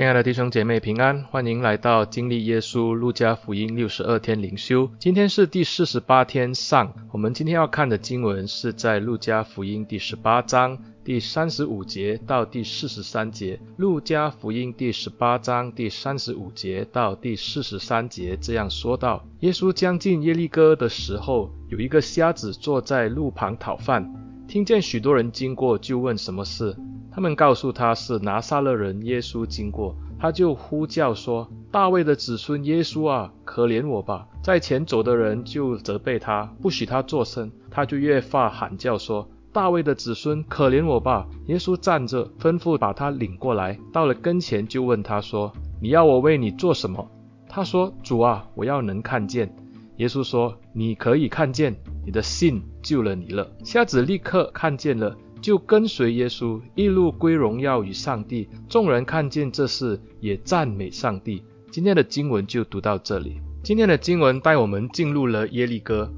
[0.00, 4.90] 亲爱的弟兄姐妹平安，欢迎来到经历耶稣路加福音六十二天灵修。
[4.98, 13.60] 今天是第四十八天上，我们今天要看的经文是在路加福音第十八章第三十五节到第四十三节。
[13.76, 24.10] 路加福音第十八章第三十五节到第四十三节这样说道：耶稣将近耶利哥的时候，有一个瞎子坐在路旁讨饭，
[24.48, 26.74] 听见许多人经过，就问什么事。
[27.12, 47.06] 他们告诉他是拿撒勒人耶稣经过，他就呼叫说：“大卫的子孙耶稣啊，可怜我吧！”在前走的人就责备他，不许他作声，他就越发喊叫说：“大卫的子孙，可怜我吧！”耶稣站着，吩咐把他领过来，到了跟前就问他说：“你要我为你做什么？”
[47.48, 49.52] 他说：“主啊，我要能看见。”
[49.98, 55.14] 耶稣说：“你可以看见，你的信救了你了。”瞎子立刻看见了。
[55.40, 58.48] 就跟随耶稣，一路归荣耀与上帝。
[58.68, 61.42] 众人看见这事，也赞美上帝。
[61.70, 63.40] 今天的经文就读到这里。
[63.62, 66.12] 今天的经文带我们进入了耶利哥。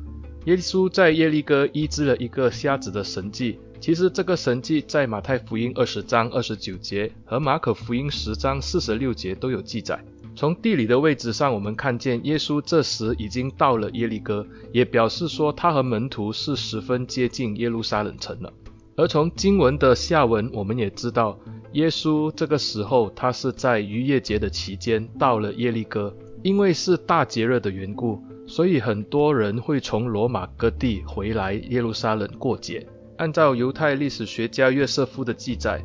[0.46, 3.58] 耶稣在耶利哥医治了一个瞎子的神迹。
[3.80, 10.04] 其实这个神迹在马太福音二十章二十九节和马可福音十章四十六节都有记载。
[10.34, 18.52] 从地理的位置上，我们看见耶稣这时已经到了耶利哥，也表示说他和门徒是十分接近耶路撒冷城了。
[18.96, 21.38] 而从经文的下文，我们也知道，
[21.72, 32.86] 耶稣这个时候他是在逾越节的期间到了耶利哥，因为是大节日的缘故，所以很多人会从罗马各地回来耶路撒冷过节。
[33.16, 35.82] 按照犹太历史学家约瑟夫的记载，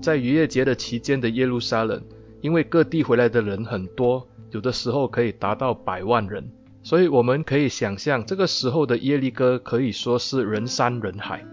[0.00, 2.00] 在逾越节的期间的耶路撒冷，
[2.40, 6.48] 因为各地回来的人很多，有的时候可以达到百万人，
[6.84, 11.44] 所以我们可以想象，这个时候的耶利哥可以说是人山人海。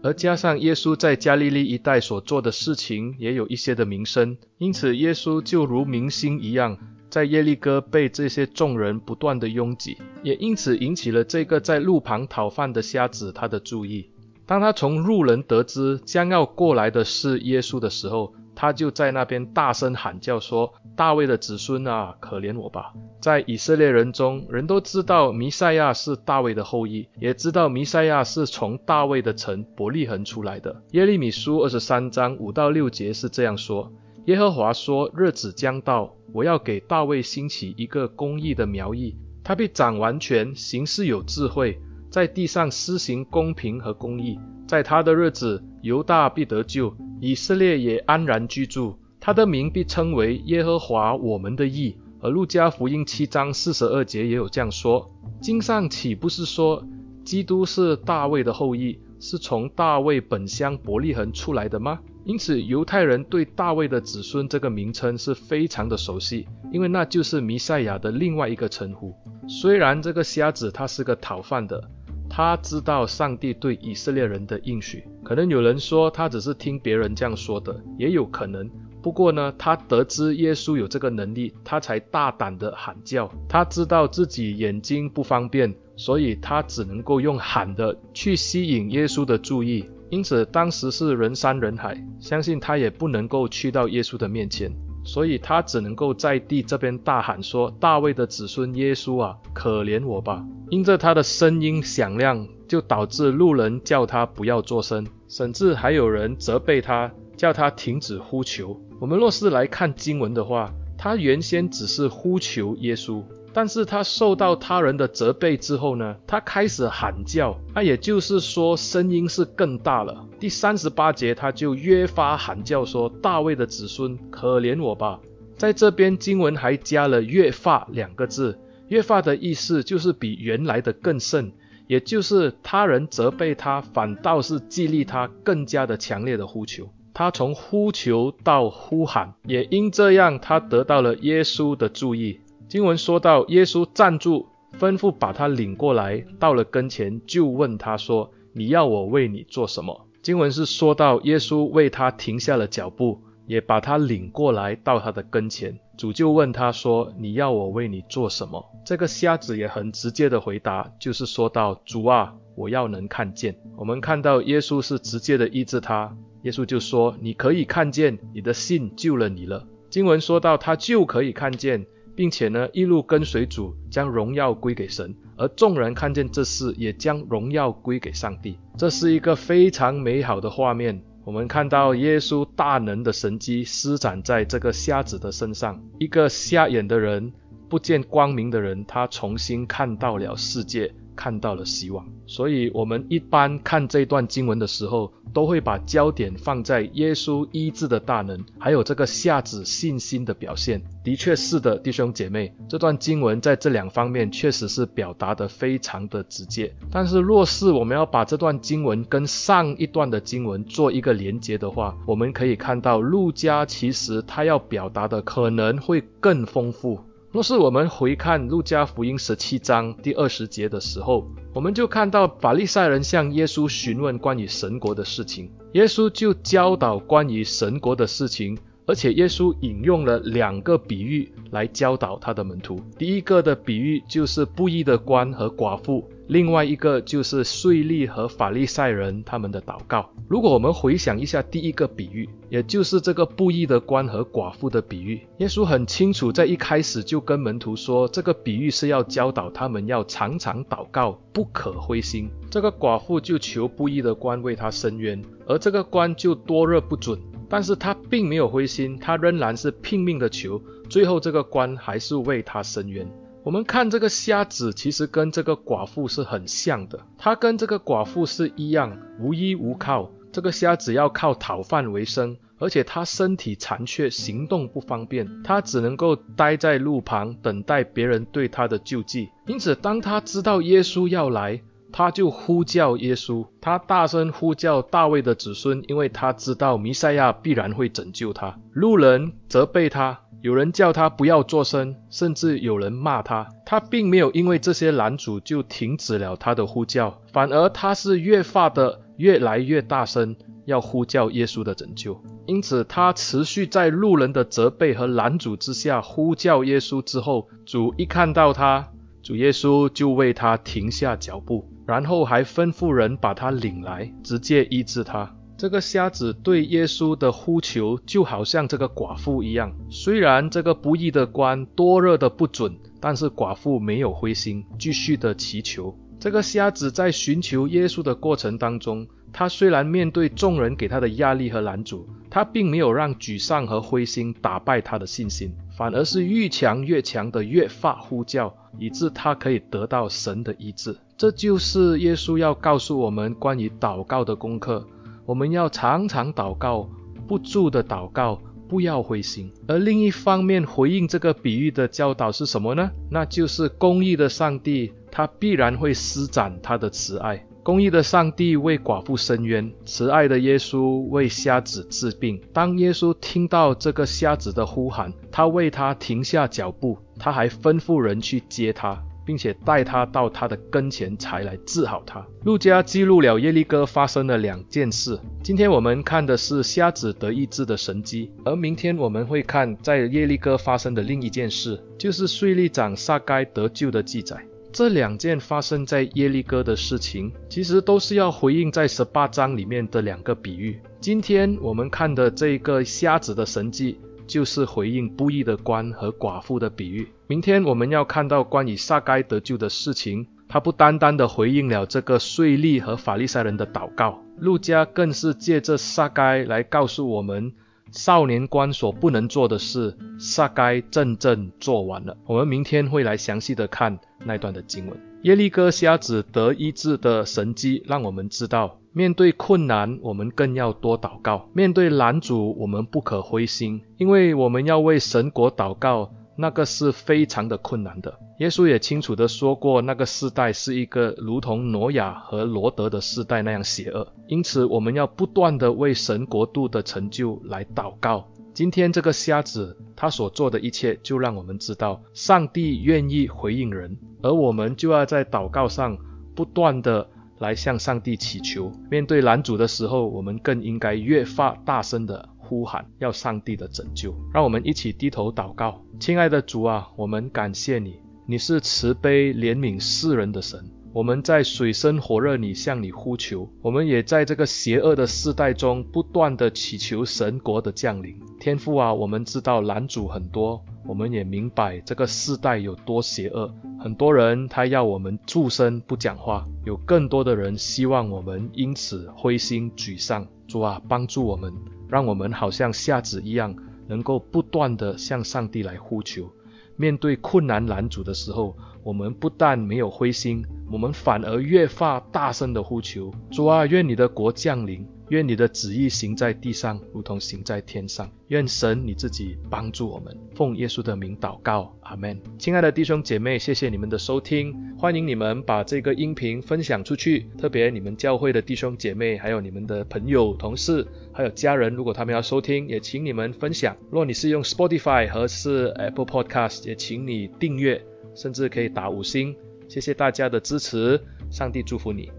[0.00, 6.78] 而加上耶稣在加利利一带所做的事情，也有一些的名声，因此耶稣就如明星一样，
[7.10, 14.08] 在耶利哥被这些众人不断的拥挤，也因此引起了这个在路旁讨饭的瞎子他的注意。
[14.46, 22.92] 当他从路人得知将要过来的是耶稣的时候，他就在那边大声喊叫说：“大卫的子孙啊，可怜我吧！”
[23.22, 30.82] 在以色列人中，人都知道弥赛亚是大卫的后裔，也知道弥赛亚是从大卫的城伯利恒出来的。
[30.90, 33.92] 耶利米书二十三章五到六节是这样说
[34.26, 41.80] ：“耶和华说，日子将到，我要给大卫兴起一个公义的苗裔，他必掌完全，行事有智慧，
[42.10, 44.36] 在地上施行公平和公义。
[44.66, 51.96] 在他的日子，犹大必得救。”以色列也安然居住，他的名被称为耶和华我们的义。
[52.20, 55.08] 而路加福音七章四十二节也有这样说：
[55.40, 56.84] 经上岂不是说，
[57.24, 62.00] 基督是大卫的后裔，是从大卫本乡伯利恒出来的吗？
[62.24, 69.14] 因此，犹太人对大卫的子孙这个名称是非常的熟悉，因为那就是弥赛亚的另外一个称呼。
[69.48, 71.88] 虽然这个瞎子他是个讨饭的。
[72.30, 78.68] 他知道上帝对以色列人的应许，可能有人说他只是听别人这样说的，也有可能。
[79.00, 83.30] 不过呢，他得知耶稣有这个能力，他才大胆的喊叫。
[83.48, 89.88] 他知道自己眼睛不方便，所以他只能够用喊的去吸引耶稣的注意。
[90.10, 94.70] 因此当时是人山人海，相信他也不能够去到耶稣的面前。
[95.08, 108.78] 所以他只能够在地这边大喊说：“大卫的子孙耶稣啊，可怜我吧！”因着他的声音响亮，就导致路人叫他不要作声，甚至还有人责备他，叫他停止呼求。
[109.00, 113.22] 我们若是来看经文的话，他原先只是呼求耶稣。
[113.58, 120.24] 但是他受到他人的责备之后呢，他开始喊叫，那也就是说声音是更大了。
[120.38, 125.18] 第三十八节他就越发喊叫说：“大卫的子孙，可怜我吧！”
[125.58, 128.56] 在这边经文还加了“越发”两个字
[128.86, 131.50] ，“越发”的意思就是比原来的更甚，
[131.88, 136.88] 也就是他人责备他，反倒是激励他更加的强烈的呼求。
[137.12, 142.38] 他从呼求到呼喊，也因这样他得到了耶稣的注意。
[142.68, 144.46] 经文说到，耶稣站住，
[144.78, 155.78] 吩咐把他领过来，到了跟前，就问他说：“你要我为你做什么？”经文是说到，耶稣为他停下了脚步，也把他领过来到他的跟前。
[155.96, 171.86] 主就问他说：“你要我为你做什么？”这个瞎子也很直接的回答，就是说到：“主啊，我要能看见。”我们看到耶稣是直接的医治他，耶稣就说：“你可以看见，你的信救了你了。”经文说到，他就可以看见。
[172.18, 178.58] 并且呢，一路跟随主，将荣耀归给神，而众人看见这事，也将荣耀归给上帝。
[178.76, 181.00] 这是一个非常美好的画面。
[181.24, 187.32] 我们看到耶稣大能的神迹施展在这个瞎子的身上，一个瞎眼的人，
[187.68, 190.92] 不见光明的人，他重新看到了世界。
[191.18, 200.80] 看到了希望，所以我们一般看这段经文的时候，都会把焦点放在耶稣医治的大能，还有这个瞎子信心的表现。
[201.02, 206.72] 的确是的，弟兄姐妹，这段经文在这两方面确实是表达得非常的直接。
[206.92, 217.00] 但是若是我们要把这段经文跟上一段的经文做一个连接的话，我们可以看到路加其实他要表达的可能会更丰富。
[217.30, 228.56] 若是我们回看路加福音十七章第二十节的时候，我们就看到法利赛人向耶稣询问关于神国的事情，耶稣就教导关于神国的事情。
[228.88, 232.80] 而且耶稣引用了两个比喻来教导他的门徒。
[232.96, 240.08] 第一个的比喻就是布衣的官和寡妇，另外一个就是税吏和法利赛人他们的祷告。
[240.26, 252.30] 如果我们回想一下第一个比喻，也就是这个布衣的官和寡妇的比喻，耶稣很清楚在一开始就跟门徒说，这个比喻是要教导他们要常常祷告，不可灰心。
[252.50, 257.20] 这个寡妇就求布衣的官为他伸冤，而这个官就多日不准。
[257.48, 263.08] 但是他并没有灰心，他仍然是拼命的求，最后这个官还是为他伸冤。
[263.42, 270.10] 我们看这个瞎子，其实跟这个寡妇是很像的，他跟这个寡妇是一样，无依无靠。
[270.30, 279.30] 这个瞎子要靠讨饭为生，而且他身体残缺，行动不方便，他只能够待在路旁，等待别人对他的救济。
[279.46, 281.62] 因此，当他知道耶稣要来，
[281.92, 288.58] 他就呼叫耶稣，他大声呼叫大卫的子孙，因为他知道弥赛亚必然会拯救他。
[288.72, 293.48] 路人责备他，有人叫他不要作声，甚至有人骂他。
[293.64, 300.36] 他并没有因为这些拦阻就停止了他的呼叫，反而他是越发的越来越大声，
[300.66, 302.20] 要呼叫耶稣的拯救。
[302.46, 308.88] 因此，他持续在路人的责备和拦阻之下呼叫耶稣之后，主一看到他，
[309.22, 311.68] 主耶稣就为他停下脚步。
[311.88, 315.34] 然后还吩咐人把他领来，直接医治他。
[315.56, 319.74] 这个瞎子对耶稣的呼求，就好像这个寡妇一样。
[319.88, 325.96] 虽然这个不义的官多热的不准，但是寡妇没有灰心，继续的祈求。
[326.20, 340.94] 这个瞎子在寻求耶稣的过程当中，他虽然面对众人给他的压力和拦阻，他并没有让沮丧和灰心打败他的信心，反而是愈强愈强的越发呼叫，以致他可以得到神的医治。
[341.18, 344.86] 这就是耶稣要告诉我们关于祷告的功课。
[345.26, 346.88] 我们要常常祷告，
[347.26, 349.52] 不住的祷告，不要灰心。
[349.66, 352.88] 而另一方面，回应这个比喻的教导是什么呢？
[353.10, 357.44] 那就是公义的上帝，他必然会施展他的慈爱。
[357.64, 362.40] 公义的上帝为寡妇伸冤，慈爱的耶稣为瞎子治病。
[362.52, 369.02] 当耶稣听到这个瞎子的呼喊，他为他停下脚步，他还吩咐人去接他。
[369.28, 372.26] 并且带他到他的跟前，才来治好他。
[372.44, 375.20] 路加记录了耶利哥发生的两件事。
[375.42, 384.42] 今天我们看的是瞎子得医治的神迹，而明天我们会看在耶利哥发生的另一件事，就是税吏长撒该得救的记载。
[384.72, 390.80] 这两件发生在耶利哥的事情，其实都是要回应在十八章里面的两个比喻。
[391.00, 394.00] 今天我们看的这个瞎子的神迹。
[394.28, 397.08] 就是回应不义的官和寡妇的比喻。
[397.26, 407.52] 明天我们要看到关于撒该得救的事情，他不单单的回应了这个税吏和法利赛人的祷告，路加更是借着撒该来告诉我们，
[407.92, 412.16] 少年官所不能做的事，撒该真正做完了。
[412.26, 414.96] 我们明天会来详细的看那段的经文。
[415.22, 418.78] 耶利哥瞎子得医治的神迹，让我们知道。
[418.92, 428.16] 面对困难，我们更要多祷告；面对拦阻，我们不可灰心，因为我们要为神国祷告，那个是非常的困难的。
[428.38, 438.24] 耶稣也清楚地说过，那个世代是一个如同挪亚和罗得的世代那样邪恶，因此我们要不断地为神国度的成就来祷告。
[438.54, 445.98] 今天这个瞎子他所做的一切，就让我们知道，上帝愿意回应人，而我们就要在祷告上
[446.34, 447.08] 不断地。
[447.40, 454.14] 来向上帝祈求，面对拦阻的时候，我们更应该越发大声的呼喊，要上帝的拯救。
[454.32, 460.58] 让我们一起低头祷告，亲爱的主啊，我们感谢你，你是慈悲怜悯世人的神。
[460.94, 468.18] 我们在水深火热里向你呼求，我们也在这个邪恶的世代中不断的祈求神国的降临。
[468.40, 470.64] 天父啊，我们知道拦阻很多。
[470.86, 480.26] 我们也明白这个世代有多邪恶，很多人他要我们住声不讲话，有更多的人希望我们因此灰心沮丧。
[480.46, 481.52] 主啊，帮助我们，
[481.88, 483.54] 让我们好像瞎子一样，
[483.86, 486.30] 能够不断地向上帝来呼求。
[486.76, 494.86] 面对困难难阻的时候，我们不但没有灰心，我们反而越发大声地呼求：主啊，愿你的国降临。
[495.10, 498.10] 愿你的旨意行在地上，如同行在天上。
[498.28, 502.20] 愿神你自己帮助我们，奉耶稣的名祷告，阿门。
[502.38, 513.74] 亲爱的弟兄姐妹，谢谢你们的收听，欢迎你们把这个音频分享出去，特别你们教会的弟兄姐妹，还有你们的朋友、同事，还有家人，如果他们要收听，也请你们分享。
[513.90, 517.82] 若你是用 Spotify 和是 Apple Podcast，也请你订阅，
[518.14, 519.34] 甚至可以打五星。
[519.68, 521.00] 谢谢大家的支持，
[521.30, 522.10] 上帝祝福你。